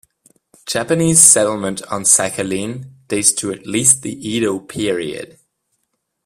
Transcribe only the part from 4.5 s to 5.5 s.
period.